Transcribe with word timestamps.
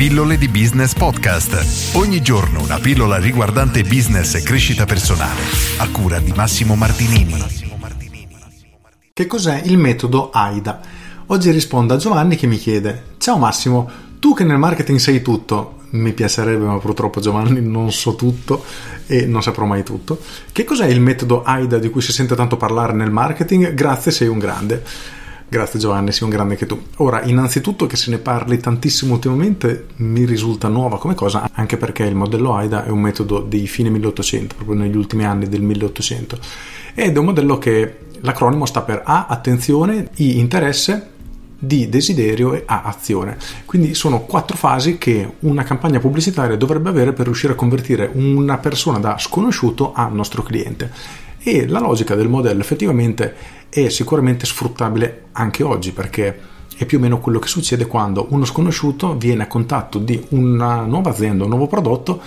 Pillole 0.00 0.38
di 0.38 0.48
Business 0.48 0.94
Podcast. 0.94 1.94
Ogni 1.94 2.22
giorno 2.22 2.62
una 2.62 2.78
pillola 2.78 3.18
riguardante 3.18 3.82
business 3.82 4.34
e 4.34 4.42
crescita 4.42 4.86
personale. 4.86 5.42
A 5.76 5.90
cura 5.90 6.18
di 6.20 6.32
Massimo 6.34 6.74
Martinini. 6.74 7.34
Che 9.12 9.26
cos'è 9.26 9.60
il 9.62 9.76
metodo 9.76 10.30
AIDA? 10.30 10.80
Oggi 11.26 11.50
rispondo 11.50 11.92
a 11.92 11.98
Giovanni 11.98 12.36
che 12.36 12.46
mi 12.46 12.56
chiede: 12.56 13.16
Ciao 13.18 13.36
Massimo, 13.36 13.90
tu 14.18 14.32
che 14.32 14.44
nel 14.44 14.56
marketing 14.56 14.98
sei 14.98 15.20
tutto, 15.20 15.80
mi 15.90 16.14
piacerebbe, 16.14 16.64
ma 16.64 16.78
purtroppo 16.78 17.20
Giovanni 17.20 17.60
non 17.60 17.92
so 17.92 18.14
tutto 18.14 18.64
e 19.06 19.26
non 19.26 19.42
saprò 19.42 19.66
mai 19.66 19.82
tutto. 19.82 20.18
Che 20.50 20.64
cos'è 20.64 20.86
il 20.86 21.02
metodo 21.02 21.42
AIDA 21.42 21.76
di 21.76 21.90
cui 21.90 22.00
si 22.00 22.12
sente 22.12 22.34
tanto 22.34 22.56
parlare 22.56 22.94
nel 22.94 23.10
marketing? 23.10 23.74
Grazie, 23.74 24.12
sei 24.12 24.28
un 24.28 24.38
grande. 24.38 24.82
Grazie 25.50 25.80
Giovanni, 25.80 26.12
sei 26.12 26.28
un 26.28 26.30
grande 26.30 26.52
anche 26.52 26.64
tu. 26.64 26.80
Ora, 26.98 27.24
innanzitutto 27.24 27.86
che 27.86 27.96
se 27.96 28.12
ne 28.12 28.18
parli 28.18 28.58
tantissimo 28.58 29.14
ultimamente 29.14 29.86
mi 29.96 30.24
risulta 30.24 30.68
nuova 30.68 30.96
come 30.96 31.16
cosa, 31.16 31.50
anche 31.52 31.76
perché 31.76 32.04
il 32.04 32.14
modello 32.14 32.54
AIDA 32.54 32.84
è 32.84 32.88
un 32.88 33.00
metodo 33.00 33.40
di 33.40 33.66
fine 33.66 33.90
1800, 33.90 34.54
proprio 34.54 34.78
negli 34.78 34.94
ultimi 34.94 35.24
anni 35.24 35.48
del 35.48 35.62
1800, 35.62 36.38
ed 36.94 37.16
è 37.16 37.18
un 37.18 37.24
modello 37.24 37.58
che 37.58 37.96
l'acronimo 38.20 38.64
sta 38.64 38.82
per 38.82 39.02
A, 39.04 39.26
attenzione, 39.26 40.10
I, 40.18 40.38
interesse, 40.38 41.10
D, 41.58 41.88
desiderio 41.88 42.54
e 42.54 42.62
A, 42.64 42.82
azione. 42.82 43.36
Quindi 43.64 43.94
sono 43.94 44.20
quattro 44.20 44.56
fasi 44.56 44.98
che 44.98 45.32
una 45.40 45.64
campagna 45.64 45.98
pubblicitaria 45.98 46.56
dovrebbe 46.56 46.90
avere 46.90 47.12
per 47.12 47.24
riuscire 47.24 47.54
a 47.54 47.56
convertire 47.56 48.08
una 48.14 48.58
persona 48.58 49.00
da 49.00 49.18
sconosciuto 49.18 49.94
a 49.94 50.06
nostro 50.06 50.44
cliente. 50.44 51.28
E 51.42 51.66
la 51.66 51.80
logica 51.80 52.14
del 52.14 52.28
modello 52.28 52.60
effettivamente 52.60 53.34
è 53.68 53.88
sicuramente 53.88 54.46
sfruttabile 54.46 55.28
anche 55.32 55.62
oggi 55.62 55.92
perché 55.92 56.38
è 56.76 56.84
più 56.86 56.98
o 56.98 57.00
meno 57.00 57.18
quello 57.18 57.38
che 57.38 57.48
succede 57.48 57.86
quando 57.86 58.26
uno 58.30 58.44
sconosciuto 58.44 59.16
viene 59.16 59.44
a 59.44 59.46
contatto 59.46 59.98
di 59.98 60.22
una 60.30 60.82
nuova 60.82 61.10
azienda, 61.10 61.44
un 61.44 61.50
nuovo 61.50 61.66
prodotto 61.66 62.20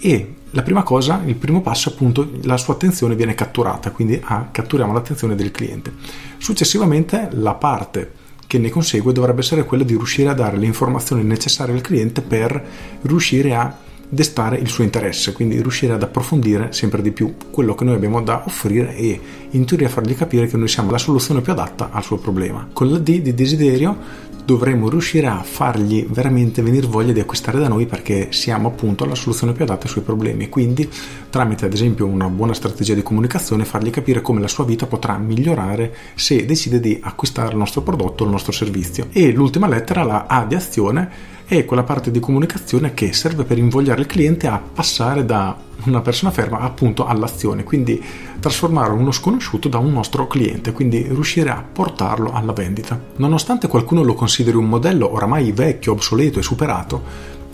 e 0.00 0.34
la 0.50 0.62
prima 0.62 0.82
cosa, 0.82 1.22
il 1.26 1.36
primo 1.36 1.60
passo 1.60 1.90
appunto 1.90 2.28
la 2.42 2.56
sua 2.56 2.74
attenzione 2.74 3.14
viene 3.14 3.34
catturata, 3.34 3.92
quindi 3.92 4.20
ah, 4.24 4.48
catturiamo 4.50 4.92
l'attenzione 4.92 5.36
del 5.36 5.52
cliente. 5.52 5.92
Successivamente 6.38 7.28
la 7.32 7.54
parte 7.54 8.12
che 8.48 8.58
ne 8.58 8.68
consegue 8.68 9.12
dovrebbe 9.12 9.42
essere 9.42 9.64
quella 9.64 9.84
di 9.84 9.94
riuscire 9.94 10.28
a 10.28 10.34
dare 10.34 10.56
le 10.56 10.66
informazioni 10.66 11.22
necessarie 11.22 11.72
al 11.72 11.82
cliente 11.82 12.20
per 12.20 12.64
riuscire 13.02 13.54
a 13.54 13.76
destare 14.10 14.58
il 14.58 14.68
suo 14.68 14.84
interesse, 14.84 15.32
quindi 15.32 15.60
riuscire 15.62 15.94
ad 15.94 16.02
approfondire 16.02 16.72
sempre 16.72 17.00
di 17.00 17.12
più 17.12 17.36
quello 17.50 17.74
che 17.74 17.84
noi 17.84 17.94
abbiamo 17.94 18.20
da 18.20 18.42
offrire 18.44 18.94
e 18.96 19.20
in 19.50 19.64
teoria 19.64 19.88
fargli 19.88 20.16
capire 20.16 20.48
che 20.48 20.56
noi 20.56 20.68
siamo 20.68 20.90
la 20.90 20.98
soluzione 20.98 21.40
più 21.40 21.52
adatta 21.52 21.90
al 21.92 22.02
suo 22.02 22.18
problema. 22.18 22.68
Con 22.72 22.90
la 22.90 22.98
D 22.98 23.20
di 23.20 23.34
desiderio 23.34 24.28
dovremmo 24.44 24.88
riuscire 24.88 25.28
a 25.28 25.42
fargli 25.44 26.04
veramente 26.10 26.60
venire 26.60 26.88
voglia 26.88 27.12
di 27.12 27.20
acquistare 27.20 27.60
da 27.60 27.68
noi 27.68 27.86
perché 27.86 28.28
siamo 28.30 28.68
appunto 28.68 29.04
la 29.04 29.14
soluzione 29.14 29.52
più 29.52 29.62
adatta 29.62 29.84
ai 29.84 29.90
suoi 29.90 30.02
problemi. 30.02 30.48
Quindi, 30.48 30.90
tramite 31.30 31.66
ad 31.66 31.72
esempio 31.72 32.06
una 32.06 32.28
buona 32.28 32.52
strategia 32.52 32.94
di 32.94 33.02
comunicazione, 33.02 33.64
fargli 33.64 33.90
capire 33.90 34.20
come 34.20 34.40
la 34.40 34.48
sua 34.48 34.64
vita 34.64 34.86
potrà 34.86 35.16
migliorare 35.18 35.94
se 36.16 36.44
decide 36.46 36.80
di 36.80 36.98
acquistare 37.00 37.50
il 37.50 37.58
nostro 37.58 37.82
prodotto 37.82 38.24
o 38.24 38.26
il 38.26 38.32
nostro 38.32 38.50
servizio. 38.50 39.06
E 39.12 39.30
l'ultima 39.30 39.68
lettera, 39.68 40.02
la 40.02 40.26
A 40.26 40.44
di 40.44 40.56
azione, 40.56 41.38
è 41.56 41.64
quella 41.64 41.82
parte 41.82 42.12
di 42.12 42.20
comunicazione 42.20 42.94
che 42.94 43.12
serve 43.12 43.42
per 43.42 43.58
invogliare 43.58 44.02
il 44.02 44.06
cliente 44.06 44.46
a 44.46 44.62
passare 44.72 45.24
da 45.24 45.56
una 45.86 46.00
persona 46.00 46.30
ferma 46.30 46.60
appunto 46.60 47.06
all'azione, 47.06 47.64
quindi 47.64 48.00
trasformare 48.38 48.92
uno 48.92 49.10
sconosciuto 49.10 49.68
da 49.68 49.78
un 49.78 49.92
nostro 49.92 50.28
cliente, 50.28 50.70
quindi 50.70 51.02
riuscire 51.02 51.50
a 51.50 51.60
portarlo 51.60 52.30
alla 52.32 52.52
vendita. 52.52 53.00
Nonostante 53.16 53.66
qualcuno 53.66 54.04
lo 54.04 54.14
consideri 54.14 54.56
un 54.56 54.68
modello 54.68 55.12
oramai 55.12 55.50
vecchio, 55.50 55.90
obsoleto 55.90 56.38
e 56.38 56.42
superato, 56.42 57.02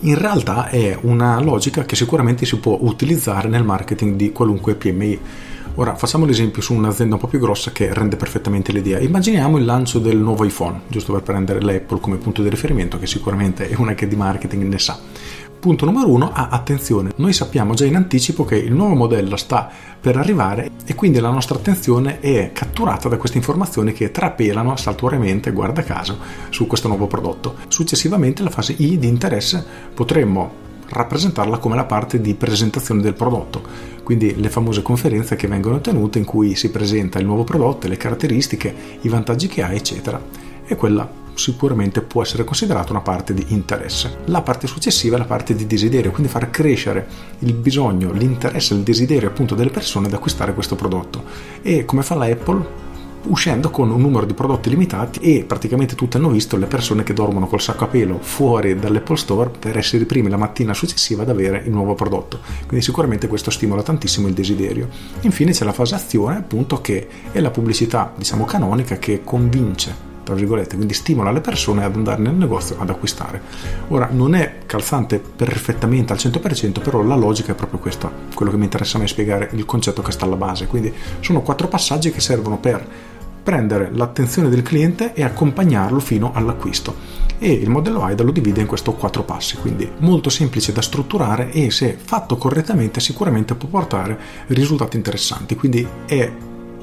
in 0.00 0.18
realtà 0.18 0.70
è 0.70 0.98
una 1.02 1.40
logica 1.40 1.84
che 1.84 1.94
sicuramente 1.94 2.44
si 2.46 2.56
può 2.56 2.76
utilizzare 2.80 3.46
nel 3.46 3.62
marketing 3.62 4.16
di 4.16 4.32
qualunque 4.32 4.74
PMI 4.74 5.20
Ora 5.76 5.96
facciamo 5.96 6.24
l'esempio 6.24 6.62
su 6.62 6.72
un'azienda 6.72 7.16
un 7.16 7.20
po' 7.20 7.26
più 7.26 7.40
grossa 7.40 7.72
che 7.72 7.92
rende 7.92 8.14
perfettamente 8.14 8.70
l'idea. 8.70 9.00
Immaginiamo 9.00 9.58
il 9.58 9.64
lancio 9.64 9.98
del 9.98 10.16
nuovo 10.16 10.44
iPhone, 10.44 10.82
giusto 10.86 11.12
per 11.12 11.22
prendere 11.22 11.60
l'Apple 11.60 11.98
come 11.98 12.16
punto 12.16 12.42
di 12.42 12.48
riferimento, 12.48 12.96
che 12.96 13.08
sicuramente 13.08 13.68
è 13.68 13.74
una 13.76 13.94
che 13.94 14.06
di 14.06 14.14
marketing 14.14 14.62
ne 14.62 14.78
sa. 14.78 14.96
Punto 15.58 15.84
numero 15.84 16.08
uno, 16.08 16.30
ah, 16.32 16.46
attenzione, 16.48 17.10
noi 17.16 17.32
sappiamo 17.32 17.74
già 17.74 17.86
in 17.86 17.96
anticipo 17.96 18.44
che 18.44 18.54
il 18.54 18.72
nuovo 18.72 18.94
modello 18.94 19.34
sta 19.34 19.68
per 20.00 20.16
arrivare 20.16 20.70
e 20.84 20.94
quindi 20.94 21.18
la 21.18 21.30
nostra 21.30 21.56
attenzione 21.56 22.20
è 22.20 22.52
catturata 22.52 23.08
da 23.08 23.16
queste 23.16 23.38
informazioni 23.38 23.92
che 23.92 24.12
trapelano 24.12 24.76
saltuariamente, 24.76 25.50
guarda 25.50 25.82
caso, 25.82 26.18
su 26.50 26.68
questo 26.68 26.86
nuovo 26.86 27.08
prodotto. 27.08 27.56
Successivamente 27.66 28.44
la 28.44 28.50
fase 28.50 28.76
I 28.78 28.96
di 28.96 29.08
interesse 29.08 29.64
potremmo 29.92 30.62
rappresentarla 30.86 31.58
come 31.58 31.76
la 31.76 31.84
parte 31.84 32.20
di 32.20 32.34
presentazione 32.34 33.02
del 33.02 33.14
prodotto, 33.14 33.62
quindi 34.04 34.38
le 34.38 34.50
famose 34.50 34.82
conferenze 34.82 35.34
che 35.34 35.48
vengono 35.48 35.80
tenute 35.80 36.18
in 36.18 36.24
cui 36.24 36.54
si 36.54 36.70
presenta 36.70 37.18
il 37.18 37.26
nuovo 37.26 37.42
prodotto, 37.42 37.88
le 37.88 37.96
caratteristiche, 37.96 38.72
i 39.00 39.08
vantaggi 39.08 39.48
che 39.48 39.62
ha, 39.62 39.72
eccetera. 39.72 40.22
E 40.66 40.76
quella 40.76 41.22
sicuramente 41.34 42.00
può 42.00 42.22
essere 42.22 42.44
considerata 42.44 42.92
una 42.92 43.00
parte 43.00 43.34
di 43.34 43.44
interesse. 43.48 44.18
La 44.26 44.42
parte 44.42 44.66
successiva 44.66 45.16
è 45.16 45.18
la 45.18 45.24
parte 45.24 45.54
di 45.54 45.66
desiderio, 45.66 46.10
quindi 46.12 46.30
far 46.30 46.50
crescere 46.50 47.06
il 47.40 47.54
bisogno, 47.54 48.12
l'interesse, 48.12 48.74
il 48.74 48.80
desiderio 48.80 49.28
appunto 49.28 49.54
delle 49.54 49.70
persone 49.70 50.06
ad 50.06 50.12
acquistare 50.12 50.54
questo 50.54 50.76
prodotto. 50.76 51.24
E 51.62 51.84
come 51.84 52.02
fa 52.02 52.14
la 52.14 52.26
Apple? 52.26 52.83
Uscendo 53.26 53.70
con 53.70 53.90
un 53.90 54.00
numero 54.00 54.26
di 54.26 54.34
prodotti 54.34 54.68
limitati 54.68 55.20
e 55.20 55.44
praticamente 55.44 55.94
tutti 55.94 56.16
hanno 56.16 56.28
visto 56.28 56.56
le 56.56 56.66
persone 56.66 57.02
che 57.02 57.12
dormono 57.12 57.46
col 57.46 57.60
sacco 57.60 57.84
a 57.84 57.88
pelo 57.88 58.18
fuori 58.20 58.74
dall'Apple 58.76 59.16
Store 59.16 59.50
per 59.58 59.76
essere 59.76 60.02
i 60.02 60.06
primi 60.06 60.28
la 60.28 60.36
mattina 60.36 60.74
successiva 60.74 61.22
ad 61.22 61.28
avere 61.28 61.62
il 61.64 61.70
nuovo 61.70 61.94
prodotto. 61.94 62.40
Quindi 62.66 62.84
sicuramente 62.84 63.28
questo 63.28 63.50
stimola 63.50 63.82
tantissimo 63.82 64.28
il 64.28 64.34
desiderio. 64.34 64.88
Infine 65.20 65.52
c'è 65.52 65.64
la 65.64 65.72
fase 65.72 65.94
azione, 65.94 66.36
appunto, 66.36 66.80
che 66.80 67.08
è 67.32 67.40
la 67.40 67.50
pubblicità, 67.50 68.12
diciamo, 68.16 68.44
canonica 68.44 68.98
che 68.98 69.22
convince 69.24 70.12
tra 70.24 70.34
virgolette, 70.34 70.74
quindi 70.74 70.94
stimola 70.94 71.30
le 71.30 71.42
persone 71.42 71.84
ad 71.84 71.94
andare 71.94 72.20
nel 72.20 72.32
negozio 72.32 72.76
ad 72.78 72.88
acquistare. 72.88 73.42
Ora, 73.88 74.08
non 74.10 74.34
è 74.34 74.60
calzante 74.64 75.18
perfettamente 75.20 76.12
al 76.12 76.18
100%, 76.18 76.82
però 76.82 77.02
la 77.02 77.14
logica 77.14 77.52
è 77.52 77.54
proprio 77.54 77.78
questa, 77.78 78.10
quello 78.34 78.50
che 78.50 78.56
mi 78.56 78.64
interessa 78.64 78.96
a 78.96 79.00
me 79.00 79.06
spiegare 79.06 79.50
il 79.52 79.66
concetto 79.66 80.00
che 80.00 80.12
sta 80.12 80.24
alla 80.24 80.36
base. 80.36 80.66
Quindi 80.66 80.92
sono 81.20 81.42
quattro 81.42 81.68
passaggi 81.68 82.10
che 82.10 82.20
servono 82.20 82.58
per 82.58 82.84
prendere 83.44 83.90
l'attenzione 83.92 84.48
del 84.48 84.62
cliente 84.62 85.12
e 85.14 85.22
accompagnarlo 85.22 86.00
fino 86.00 86.32
all'acquisto. 86.34 86.96
E 87.38 87.52
il 87.52 87.68
modello 87.68 88.02
AIDA 88.02 88.24
lo 88.24 88.32
divide 88.32 88.62
in 88.62 88.66
questi 88.66 88.90
quattro 88.92 89.22
passi, 89.22 89.56
quindi 89.56 89.88
molto 89.98 90.30
semplice 90.30 90.72
da 90.72 90.80
strutturare 90.80 91.52
e 91.52 91.70
se 91.70 91.96
fatto 92.02 92.36
correttamente 92.36 93.00
sicuramente 93.00 93.54
può 93.54 93.68
portare 93.68 94.18
risultati 94.48 94.96
interessanti. 94.96 95.54
Quindi 95.54 95.86
è 96.06 96.32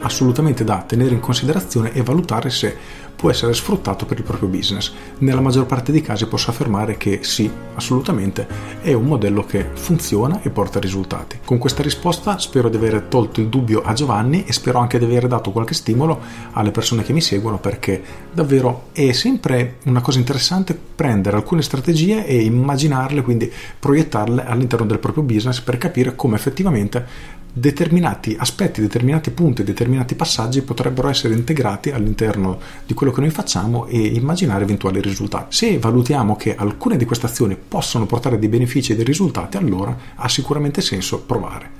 assolutamente 0.00 0.64
da 0.64 0.84
tenere 0.86 1.14
in 1.14 1.20
considerazione 1.20 1.92
e 1.92 2.02
valutare 2.02 2.50
se 2.50 2.76
può 3.24 3.30
essere 3.30 3.54
sfruttato 3.54 4.06
per 4.06 4.18
il 4.18 4.24
proprio 4.24 4.48
business. 4.48 4.92
Nella 5.18 5.40
maggior 5.40 5.66
parte 5.66 5.92
dei 5.92 6.02
casi 6.02 6.26
posso 6.26 6.50
affermare 6.50 6.96
che 6.96 7.20
sì, 7.22 7.50
assolutamente, 7.74 8.46
è 8.82 8.92
un 8.92 9.06
modello 9.06 9.44
che 9.44 9.70
funziona 9.72 10.42
e 10.42 10.50
porta 10.50 10.78
risultati. 10.78 11.38
Con 11.44 11.58
questa 11.58 11.82
risposta 11.82 12.38
spero 12.38 12.68
di 12.68 12.76
aver 12.76 13.02
tolto 13.08 13.40
il 13.40 13.48
dubbio 13.48 13.82
a 13.82 13.92
Giovanni 13.92 14.44
e 14.44 14.52
spero 14.52 14.78
anche 14.78 14.98
di 14.98 15.04
aver 15.04 15.26
dato 15.26 15.52
qualche 15.52 15.74
stimolo 15.74 16.20
alle 16.52 16.70
persone 16.70 17.02
che 17.02 17.12
mi 17.12 17.20
seguono 17.20 17.58
perché 17.58 18.02
davvero 18.32 18.88
è 18.92 19.12
sempre 19.12 19.76
una 19.84 20.00
cosa 20.00 20.18
interessante 20.18 20.78
prendere 20.94 21.36
alcune 21.36 21.62
strategie 21.62 22.26
e 22.26 22.42
immaginarle, 22.42 23.22
quindi 23.22 23.50
proiettarle 23.78 24.44
all'interno 24.44 24.86
del 24.86 24.98
proprio 24.98 25.22
business 25.22 25.60
per 25.60 25.78
capire 25.78 26.14
come 26.14 26.36
effettivamente 26.36 27.42
determinati 27.56 28.34
aspetti, 28.36 28.80
determinati 28.80 29.30
punti, 29.30 29.62
determinati 29.62 30.16
passaggi 30.16 30.62
potrebbero 30.62 31.08
essere 31.08 31.34
integrati 31.34 31.90
all'interno 31.90 32.58
di 32.84 32.94
quello 32.94 33.12
che 33.12 33.20
noi 33.20 33.30
facciamo 33.30 33.86
e 33.86 33.96
immaginare 33.96 34.64
eventuali 34.64 35.00
risultati. 35.00 35.54
Se 35.54 35.78
valutiamo 35.78 36.34
che 36.34 36.56
alcune 36.56 36.96
di 36.96 37.04
queste 37.04 37.26
azioni 37.26 37.56
possono 37.56 38.06
portare 38.06 38.40
dei 38.40 38.48
benefici 38.48 38.92
e 38.92 38.96
dei 38.96 39.04
risultati, 39.04 39.56
allora 39.56 39.96
ha 40.16 40.28
sicuramente 40.28 40.80
senso 40.80 41.20
provare. 41.20 41.70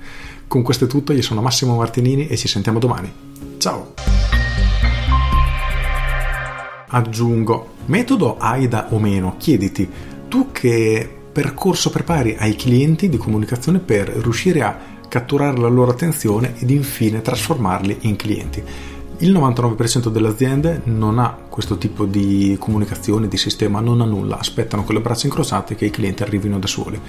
Con 0.47 0.63
questo 0.63 0.85
è 0.85 0.89
tutto, 0.89 1.13
io 1.13 1.23
sono 1.23 1.43
Massimo 1.43 1.75
Martinini 1.75 2.29
e 2.29 2.37
ci 2.37 2.47
sentiamo 2.47 2.79
domani. 2.79 3.13
Ciao! 3.59 3.95
Aggiungo, 6.87 7.73
metodo 7.87 8.37
AIDA 8.39 8.87
o 8.91 9.01
meno, 9.01 9.35
chiediti, 9.39 9.91
tu 10.29 10.53
che 10.53 11.23
percorso 11.33 11.91
prepari 11.91 12.37
ai 12.39 12.55
clienti 12.55 13.09
di 13.09 13.17
comunicazione 13.17 13.81
per 13.81 14.09
riuscire 14.09 14.63
a 14.63 14.94
catturare 15.15 15.57
la 15.59 15.69
loro 15.69 15.93
attenzione 15.93 16.55
ed 16.59 16.71
infine 16.71 17.23
trasformarli 17.23 17.99
in 18.01 18.17
clienti. 18.17 18.65
Il 19.19 19.33
99% 19.33 20.09
delle 20.09 20.27
aziende 20.27 20.81
non 20.87 21.21
ha 21.21 21.39
questo 21.49 21.79
tipo 21.79 22.05
di 22.05 22.57
comunicazione, 22.59 23.29
di 23.29 23.37
sistema, 23.37 23.79
non 23.79 24.01
ha 24.01 24.05
nulla, 24.05 24.41
aspettano 24.41 24.83
con 24.83 24.97
le 24.97 25.01
braccia 25.01 25.27
incrociate 25.27 25.77
che 25.77 25.85
i 25.85 25.91
clienti 25.91 26.25
arrivino 26.25 26.59
da 26.59 26.67
soli. 26.67 27.01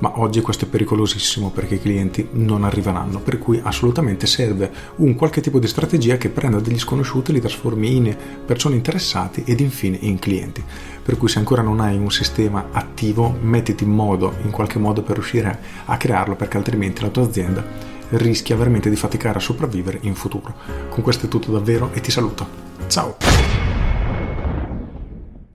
Ma 0.00 0.20
oggi 0.20 0.42
questo 0.42 0.66
è 0.66 0.68
pericolosissimo 0.68 1.48
perché 1.48 1.76
i 1.76 1.80
clienti 1.80 2.28
non 2.32 2.64
arriveranno, 2.64 3.18
per 3.18 3.38
cui 3.38 3.58
assolutamente 3.64 4.26
serve 4.26 4.70
un 4.96 5.14
qualche 5.14 5.40
tipo 5.40 5.58
di 5.58 5.66
strategia 5.66 6.18
che 6.18 6.28
prenda 6.28 6.60
degli 6.60 6.78
sconosciuti, 6.78 7.32
li 7.32 7.40
trasformi 7.40 7.96
in 7.96 8.16
persone 8.44 8.74
interessate 8.74 9.42
ed 9.46 9.60
infine 9.60 9.96
in 10.02 10.18
clienti. 10.18 10.62
Per 11.02 11.16
cui 11.16 11.28
se 11.28 11.38
ancora 11.38 11.62
non 11.62 11.80
hai 11.80 11.96
un 11.96 12.10
sistema 12.10 12.66
attivo, 12.72 13.38
mettiti 13.40 13.84
in 13.84 13.90
modo, 13.90 14.34
in 14.42 14.50
qualche 14.50 14.78
modo 14.78 15.00
per 15.00 15.14
riuscire 15.14 15.58
a 15.86 15.96
crearlo 15.96 16.36
perché 16.36 16.58
altrimenti 16.58 17.00
la 17.00 17.08
tua 17.08 17.22
azienda 17.22 17.93
rischia 18.10 18.56
veramente 18.56 18.90
di 18.90 18.96
faticare 18.96 19.38
a 19.38 19.40
sopravvivere 19.40 19.98
in 20.02 20.14
futuro. 20.14 20.54
Con 20.88 21.02
questo 21.02 21.26
è 21.26 21.28
tutto 21.28 21.50
davvero 21.52 21.90
e 21.92 22.00
ti 22.00 22.10
saluto. 22.10 22.46
Ciao! 22.86 23.33